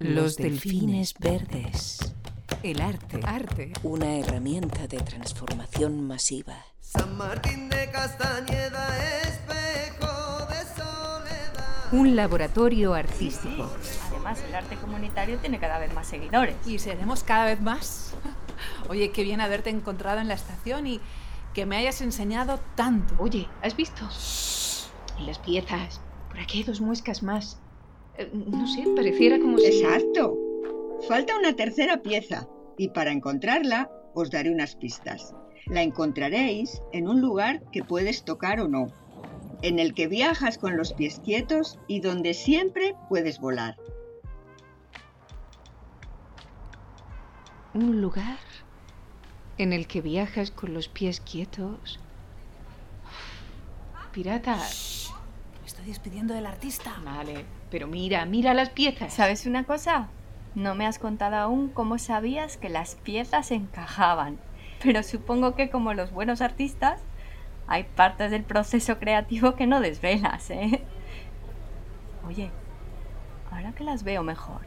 [0.00, 2.14] Los delfines verdes.
[2.62, 3.18] El arte.
[3.24, 3.72] Arte.
[3.82, 6.54] Una herramienta de transformación masiva.
[6.80, 11.92] San Martín de Castañeda, espejo de soledad.
[11.92, 13.68] Un laboratorio artístico.
[14.12, 16.54] Además, el arte comunitario tiene cada vez más seguidores.
[16.64, 18.14] Y seremos cada vez más.
[18.88, 21.00] Oye, qué bien haberte encontrado en la estación y
[21.54, 23.16] que me hayas enseñado tanto.
[23.18, 24.08] Oye, ¿has visto?
[25.18, 26.00] En las piezas.
[26.28, 27.58] Por aquí hay dos muescas más.
[28.18, 29.66] Eh, No sé, pareciera como si...
[29.66, 30.36] Exacto.
[31.08, 35.34] Falta una tercera pieza y para encontrarla os daré unas pistas.
[35.66, 38.88] La encontraréis en un lugar que puedes tocar o no,
[39.62, 43.76] en el que viajas con los pies quietos y donde siempre puedes volar.
[47.74, 48.38] Un lugar
[49.58, 52.00] en el que viajas con los pies quietos.
[54.12, 54.56] Pirata.
[54.56, 56.96] Me estoy despidiendo del artista.
[57.04, 59.12] Vale, pero mira, mira las piezas.
[59.12, 60.08] ¿Sabes una cosa?
[60.54, 64.38] No me has contado aún cómo sabías que las piezas encajaban.
[64.82, 67.00] Pero supongo que como los buenos artistas,
[67.66, 70.82] hay partes del proceso creativo que no desvelas, ¿eh?
[72.26, 72.50] Oye,
[73.50, 74.60] ahora que las veo mejor,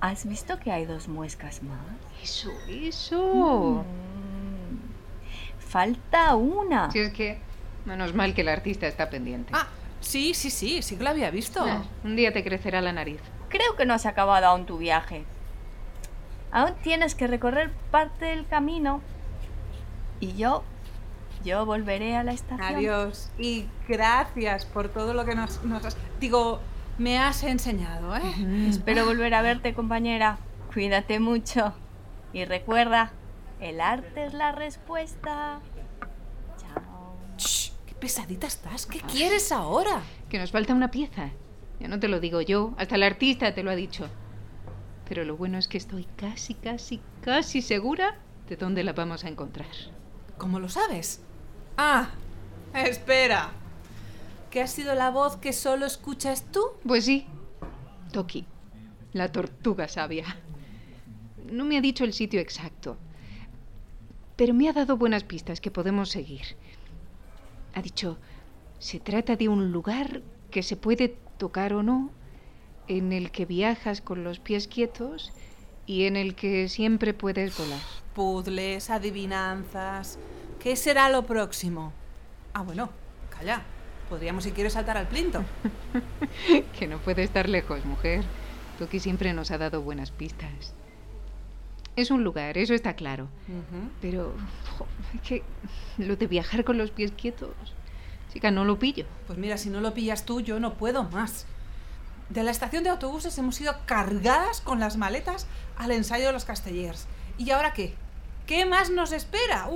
[0.00, 1.78] ¿has visto que hay dos muescas más?
[2.22, 3.84] Eso, eso.
[3.84, 6.90] Mm, Falta una.
[6.90, 7.38] Si es que,
[7.84, 9.52] menos mal que el artista está pendiente.
[9.54, 9.68] Ah,
[10.00, 11.64] sí, sí, sí, sí que lo había visto.
[11.64, 13.20] Ah, un día te crecerá la nariz.
[13.48, 15.24] Creo que no has acabado aún tu viaje.
[16.50, 19.00] Aún tienes que recorrer parte del camino.
[20.20, 20.64] Y yo,
[21.44, 22.76] yo volveré a la estación.
[22.76, 23.30] Adiós.
[23.38, 25.96] Y gracias por todo lo que nos, nos has...
[26.20, 26.60] Digo,
[26.98, 28.68] me has enseñado, ¿eh?
[28.68, 30.38] Espero volver a verte, compañera.
[30.72, 31.72] Cuídate mucho.
[32.32, 33.12] Y recuerda,
[33.60, 35.60] el arte es la respuesta.
[38.00, 38.86] Pesadita estás.
[38.86, 40.02] ¿Qué quieres ahora?
[40.28, 41.30] Que nos falta una pieza.
[41.80, 44.08] Ya no te lo digo yo, hasta el artista te lo ha dicho.
[45.08, 48.18] Pero lo bueno es que estoy casi, casi, casi segura
[48.48, 49.68] de dónde la vamos a encontrar.
[50.36, 51.22] ¿Cómo lo sabes?
[51.76, 52.10] Ah,
[52.74, 53.50] espera.
[54.50, 56.62] ¿Qué ha sido la voz que solo escuchas tú?
[56.86, 57.26] Pues sí,
[58.12, 58.46] Toki,
[59.12, 60.24] la tortuga sabia.
[61.50, 62.96] No me ha dicho el sitio exacto,
[64.36, 66.56] pero me ha dado buenas pistas que podemos seguir.
[67.78, 68.18] Ha dicho,
[68.80, 72.10] se trata de un lugar que se puede tocar o no,
[72.88, 75.32] en el que viajas con los pies quietos
[75.86, 77.78] y en el que siempre puedes volar.
[78.16, 80.18] Puzzles, adivinanzas.
[80.58, 81.92] ¿Qué será lo próximo?
[82.52, 82.90] Ah, bueno,
[83.30, 83.62] calla.
[84.08, 85.44] Podríamos, si quieres, saltar al plinto.
[86.80, 88.24] que no puede estar lejos, mujer.
[88.80, 90.74] Toki siempre nos ha dado buenas pistas.
[91.98, 93.28] Es un lugar, eso está claro.
[94.00, 94.32] Pero
[94.78, 95.42] jo, es que
[95.98, 97.50] lo de viajar con los pies quietos,
[98.32, 99.04] chica, no lo pillo.
[99.26, 101.44] Pues mira, si no lo pillas tú, yo no puedo más.
[102.28, 106.44] De la estación de autobuses hemos ido cargadas con las maletas al ensayo de los
[106.44, 107.08] Castellers.
[107.36, 107.94] ¿Y ahora qué?
[108.46, 109.68] ¿Qué más nos espera?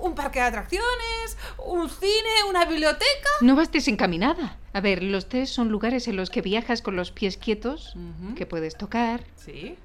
[0.00, 1.36] ¿Un parque de atracciones?
[1.58, 2.44] ¿Un cine?
[2.48, 3.28] ¿Una biblioteca?
[3.42, 4.56] No vas desencaminada.
[4.72, 8.34] A ver, los test son lugares en los que viajas con los pies quietos, Ujú.
[8.34, 9.76] que puedes tocar, Sí.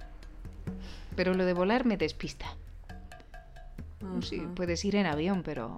[1.15, 2.45] Pero lo de volar me despista.
[4.21, 5.77] Sí, puedes ir en avión, pero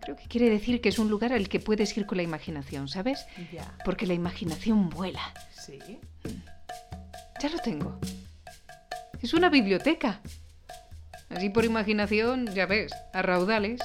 [0.00, 2.88] creo que quiere decir que es un lugar al que puedes ir con la imaginación,
[2.88, 3.26] ¿sabes?
[3.52, 3.72] Ya.
[3.84, 5.32] Porque la imaginación vuela.
[5.50, 5.78] Sí.
[7.42, 7.98] Ya lo tengo.
[9.20, 10.20] Es una biblioteca.
[11.28, 13.80] Así por imaginación, ya ves, a raudales.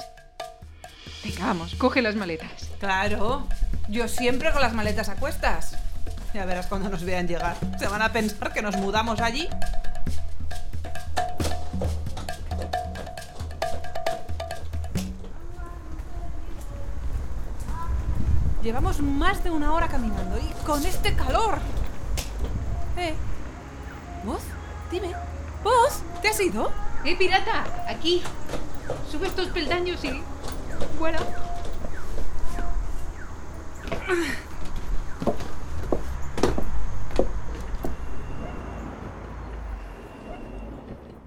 [1.23, 2.69] Venga, vamos, coge las maletas.
[2.79, 3.47] Claro.
[3.90, 5.78] Yo siempre con las maletas a cuestas.
[6.34, 7.58] Ya verás cuando nos vean llegar.
[7.79, 9.47] Se van a pensar que nos mudamos allí.
[18.63, 21.57] Llevamos más de una hora caminando y con este calor.
[22.95, 23.16] Eh.
[24.23, 24.44] ¿Voz?
[24.91, 25.16] Dime.
[25.63, 26.03] ¿Voz?
[26.22, 26.72] ¿Te has ido?
[27.03, 27.63] ¡Eh, pirata!
[27.89, 28.22] Aquí.
[29.09, 30.22] Sube estos peldaños y...
[30.99, 31.17] Bueno.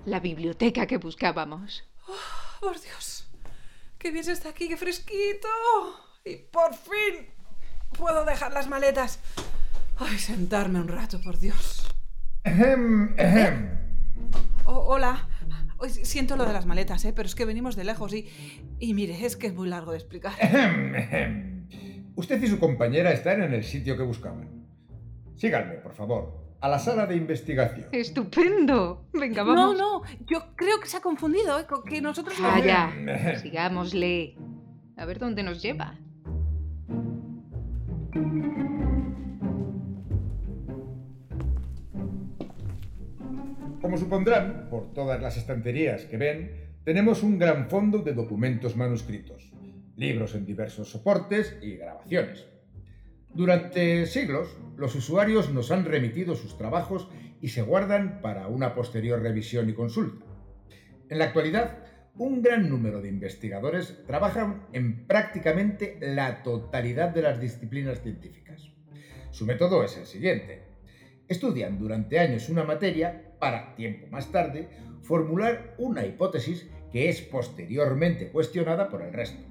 [0.04, 1.82] La biblioteca que buscábamos.
[2.60, 3.26] Por Dios.
[3.98, 5.48] Qué bien se está aquí, qué fresquito.
[6.26, 7.26] Y por fin
[7.98, 9.20] puedo dejar las maletas.
[9.98, 11.86] Ay, sentarme un rato, por Dios.
[12.44, 13.78] Ejem, ejem.
[14.64, 15.28] Oh, hola.
[15.76, 17.12] Hoy siento lo de las maletas, ¿eh?
[17.14, 18.26] pero es que venimos de lejos y,
[18.78, 20.32] y mire, es que es muy largo de explicar.
[20.40, 21.68] Ejem, ejem.
[22.16, 24.66] Usted y su compañera están en el sitio que buscaban.
[25.36, 27.88] Síganme, por favor, a la sala de investigación.
[27.92, 29.08] ¡Estupendo!
[29.12, 29.76] Venga, No, vamos.
[29.76, 31.66] no, yo creo que se ha confundido, ¿eh?
[31.86, 32.34] que nosotros...
[32.40, 32.88] Calla.
[32.96, 33.40] Ejem.
[33.42, 34.36] Sigámosle.
[34.96, 35.98] A ver dónde nos lleva.
[43.80, 49.52] Como supondrán, por todas las estanterías que ven, tenemos un gran fondo de documentos manuscritos,
[49.96, 52.46] libros en diversos soportes y grabaciones.
[53.34, 57.08] Durante siglos, los usuarios nos han remitido sus trabajos
[57.40, 60.24] y se guardan para una posterior revisión y consulta.
[61.08, 61.78] En la actualidad,
[62.16, 68.70] un gran número de investigadores trabajan en prácticamente la totalidad de las disciplinas científicas.
[69.30, 70.62] Su método es el siguiente.
[71.26, 74.68] Estudian durante años una materia para, tiempo más tarde,
[75.02, 79.42] formular una hipótesis que es posteriormente cuestionada por el resto.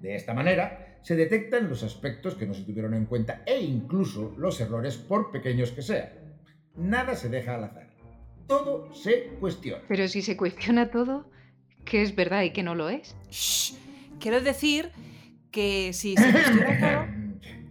[0.00, 4.34] De esta manera, se detectan los aspectos que no se tuvieron en cuenta e incluso
[4.36, 6.08] los errores por pequeños que sean.
[6.74, 7.90] Nada se deja al azar.
[8.48, 9.84] Todo se cuestiona.
[9.86, 11.30] Pero si se cuestiona todo,
[11.90, 13.16] ¿qué es verdad y qué no lo es?
[13.30, 13.74] Shh.
[14.20, 14.90] Quiero decir
[15.50, 16.32] que si se.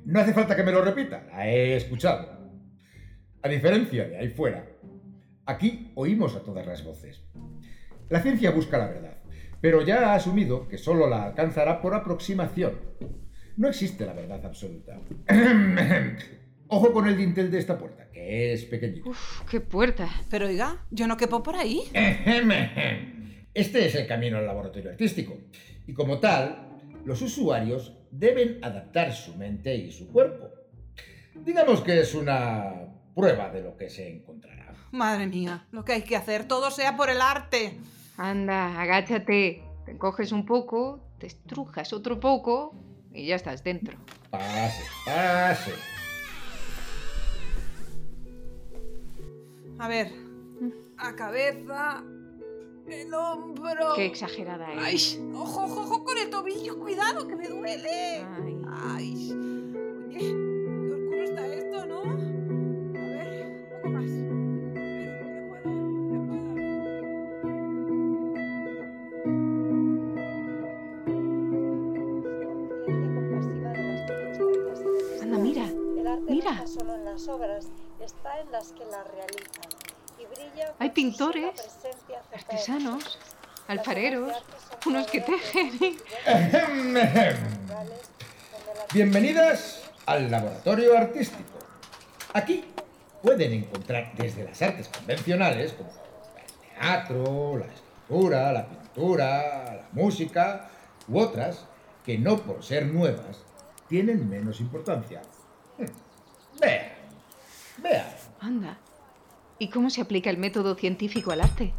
[0.06, 2.28] No hace falta que me lo repita, la he escuchado.
[3.44, 4.66] A diferencia de ahí fuera,
[5.46, 7.22] aquí oímos a todas las voces.
[8.10, 9.18] La ciencia busca la verdad,
[9.62, 12.80] pero ya ha asumido que solo la alcanzará por aproximación.
[13.56, 15.00] No existe la verdad absoluta.
[16.70, 19.12] Ojo con el dintel de esta puerta, que es pequeñito.
[19.12, 20.10] Uf, qué puerta.
[20.32, 21.84] Pero oiga, yo no quepo por ahí.
[23.60, 25.38] Este es el camino al laboratorio artístico.
[25.86, 30.50] Y como tal, los usuarios deben adaptar su mente y su cuerpo.
[31.36, 34.74] Digamos que es una prueba de lo que se encontrará.
[34.94, 37.78] Madre mía, lo que hay que hacer, todo sea por el arte.
[38.16, 39.62] Anda, agáchate.
[39.86, 42.74] Te coges un poco, te estrujas otro poco
[43.14, 43.98] y ya estás dentro.
[44.30, 45.74] Pase, pase.
[49.80, 50.14] A ver,
[50.98, 52.04] a cabeza,
[52.92, 53.94] el hombro.
[53.96, 55.20] Qué exagerada Ay, eres.
[55.34, 58.26] ojo, ojo, ojo con el tobillo, cuidado, que me duele.
[58.42, 58.62] Ay.
[58.72, 59.32] Ay,
[60.08, 62.02] oye, qué oscuro está esto, ¿no?
[62.02, 62.06] A
[63.06, 64.10] ver, un poco más.
[64.10, 65.74] A ver, yo puedo,
[66.14, 66.20] yo
[75.10, 75.22] puedo.
[75.22, 76.52] Anda, mira, El arte mira.
[76.52, 77.68] no está solo en las obras,
[78.00, 79.69] está en las que las realizan.
[80.80, 81.52] Hay pintores,
[82.34, 83.20] artesanos,
[83.68, 84.32] alfareros,
[84.86, 85.98] unos que tejen.
[88.94, 91.60] Bienvenidas al laboratorio artístico.
[92.34, 92.66] Aquí
[93.22, 100.70] pueden encontrar desde las artes convencionales, como el teatro, la escultura, la pintura, la música,
[101.08, 101.66] u otras
[102.06, 103.44] que no por ser nuevas
[103.88, 105.22] tienen menos importancia.
[105.78, 105.86] Hmm.
[106.60, 106.92] Vean,
[107.82, 108.16] vean.
[108.40, 108.78] Anda.
[109.60, 111.74] ¿Y cómo se aplica el método científico al arte?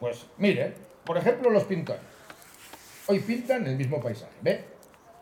[0.00, 2.02] Pues mire, por ejemplo los pintores.
[3.06, 4.64] Hoy pintan el mismo paisaje, ¿ve?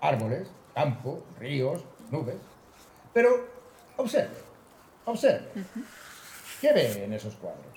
[0.00, 2.36] Árboles, campo, ríos, nubes.
[3.12, 3.46] Pero
[3.96, 4.36] observe,
[5.04, 5.48] observe.
[6.60, 7.76] ¿Qué ve en esos cuadros?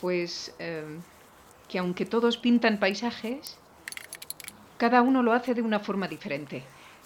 [0.00, 1.02] Pues em,
[1.68, 3.58] que aunque todos pintan paisajes,
[4.78, 6.62] cada uno lo hace de una forma diferente.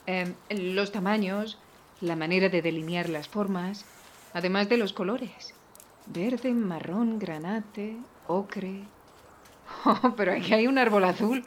[0.06, 1.58] Em, los tamaños,
[2.04, 3.84] la manera de delinear las formas,
[4.32, 5.54] además de los colores.
[6.06, 7.96] Verde, marrón, granate,
[8.26, 8.84] ocre.
[9.86, 11.42] Oh, pero aquí hay un árbol azul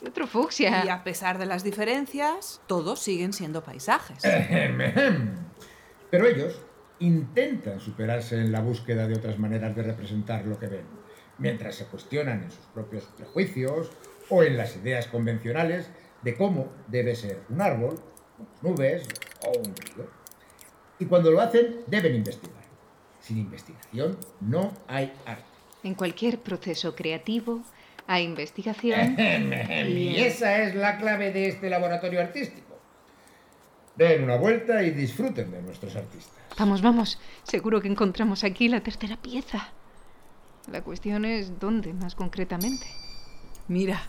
[0.00, 0.84] y otro fucsia.
[0.86, 4.22] Y a pesar de las diferencias, todos siguen siendo paisajes.
[6.10, 6.62] Pero ellos
[6.98, 10.86] intentan superarse en la búsqueda de otras maneras de representar lo que ven,
[11.36, 13.90] mientras se cuestionan en sus propios prejuicios
[14.30, 15.90] o en las ideas convencionales
[16.22, 18.00] de cómo debe ser un árbol,
[18.62, 19.06] nubes
[19.46, 20.08] o un río.
[20.98, 22.58] Y cuando lo hacen, deben investigar.
[23.20, 25.44] Sin investigación no hay arte.
[25.82, 27.62] En cualquier proceso creativo
[28.06, 29.16] hay investigación.
[29.18, 32.78] y esa es la clave de este laboratorio artístico.
[33.96, 36.32] Den una vuelta y disfruten de nuestros artistas.
[36.58, 37.18] Vamos, vamos.
[37.42, 39.68] Seguro que encontramos aquí la tercera pieza.
[40.70, 42.86] La cuestión es dónde más concretamente.
[43.68, 44.02] Mira,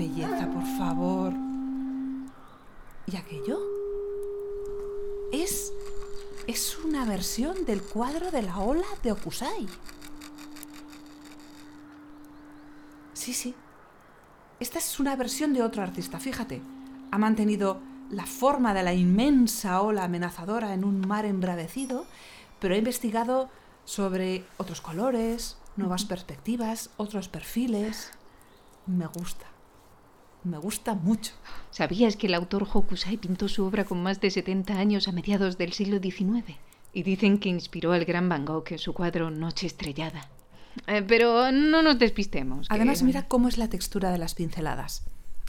[0.00, 1.34] belleza, por favor.
[3.06, 3.60] ¿Y aquello?
[5.30, 5.72] Es.
[6.46, 9.68] Es una versión del cuadro de la ola de Okusai.
[13.12, 13.54] Sí, sí.
[14.58, 16.62] Esta es una versión de otro artista, fíjate.
[17.10, 17.78] Ha mantenido
[18.10, 22.06] la forma de la inmensa ola amenazadora en un mar embravecido,
[22.58, 23.50] pero he investigado
[23.84, 28.10] sobre otros colores, nuevas perspectivas, otros perfiles.
[28.86, 29.59] Me gusta.
[30.44, 31.32] Me gusta mucho.
[31.70, 35.58] ¿Sabías que el autor Hokusai pintó su obra con más de 70 años a mediados
[35.58, 36.56] del siglo XIX?
[36.92, 40.28] Y dicen que inspiró al gran Van Gogh en su cuadro Noche Estrellada.
[40.86, 42.68] Eh, pero no nos despistemos.
[42.68, 45.02] que- Además, mira cómo es la textura de las pinceladas.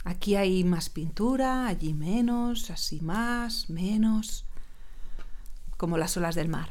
[0.04, 4.44] Aquí hay más pintura, allí menos, así más, menos.
[5.76, 6.70] Como las olas del mar.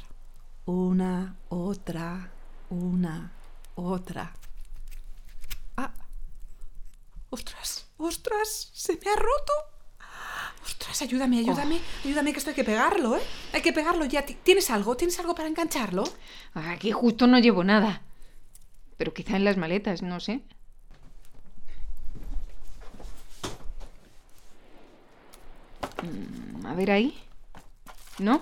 [0.66, 2.32] Una, otra,
[2.70, 3.32] una,
[3.76, 4.34] otra.
[5.76, 5.92] ¡Ah!
[7.30, 7.81] ¡Ostras!
[8.02, 8.72] ¡Ostras!
[8.74, 9.54] ¡Se me ha roto!
[10.66, 11.02] ¡Ostras!
[11.02, 13.22] Ayúdame, ayúdame, ayúdame que esto hay que pegarlo, ¿eh?
[13.54, 14.26] Hay que pegarlo ya.
[14.26, 14.96] Ti- ¿Tienes algo?
[14.98, 16.04] ¿Tienes algo para engancharlo?
[16.54, 18.02] Aquí justo no llevo nada.
[18.98, 20.44] Pero quizá en las maletas, no sé.
[26.04, 27.18] Mm, A ver ahí.
[28.20, 28.42] ¿No?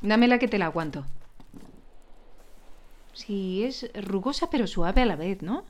[0.00, 1.04] Dámela que te la aguanto.
[3.12, 5.64] Sí, es rugosa pero suave a la vez, ¿no?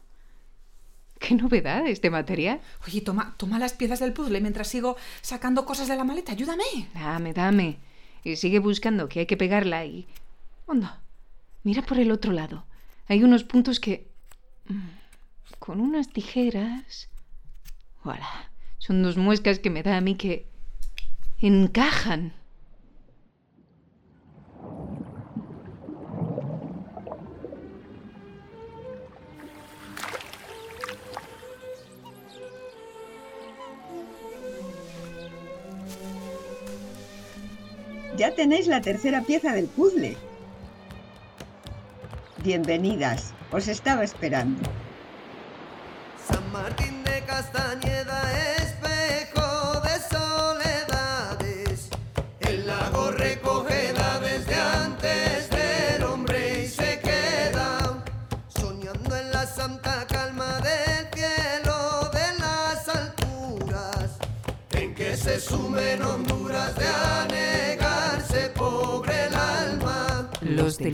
[1.29, 2.61] Qué novedad este material.
[2.87, 6.33] Oye, toma, toma las piezas del puzzle mientras sigo sacando cosas de la maleta.
[6.33, 6.65] Ayúdame.
[6.95, 7.79] Dame, dame.
[8.25, 10.07] Y sigue buscando que hay que pegarla y...
[10.67, 11.01] Onda.
[11.63, 12.65] Mira por el otro lado.
[13.09, 14.09] Hay unos puntos que...
[14.69, 14.81] mm,
[15.59, 17.09] Con unas tijeras...
[18.05, 18.51] Voilà.
[18.79, 20.47] Son dos muescas que me da a mí que...
[21.41, 22.33] Encajan.
[38.23, 40.17] Ya tenéis la tercera pieza del puzzle.
[42.45, 44.63] Bienvenidas, os estaba esperando.
[46.29, 47.25] San Martín de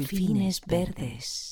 [0.08, 1.47] delfines verdes.